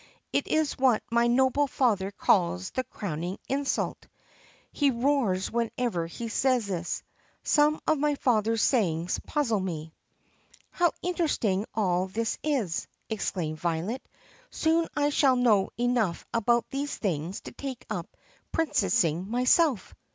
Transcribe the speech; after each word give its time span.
It 0.33 0.47
is 0.47 0.79
what 0.79 1.03
my 1.11 1.27
noble 1.27 1.67
father 1.67 2.09
calls 2.09 2.71
'the 2.71 2.85
crowning 2.85 3.37
insult.' 3.47 4.07
He 4.71 4.89
roars 4.89 5.51
whenever 5.51 6.07
he 6.07 6.27
says 6.27 6.65
this. 6.65 7.03
Some 7.43 7.79
of 7.87 7.99
my 7.99 8.15
father's 8.15 8.63
sayings 8.63 9.19
puzzle 9.27 9.59
me." 9.59 9.93
"How 10.71 10.91
interesting 11.03 11.67
all 11.75 12.07
this 12.07 12.39
is!" 12.41 12.87
exclaimed 13.11 13.59
Violet. 13.59 14.01
"Soon 14.49 14.87
I 14.97 15.11
shall 15.11 15.35
know 15.35 15.69
enough 15.77 16.25
about 16.33 16.67
these 16.71 16.97
things 16.97 17.41
to 17.41 17.51
take 17.51 17.85
up 17.87 18.07
princessing 18.51 19.27
myself." 19.27 19.93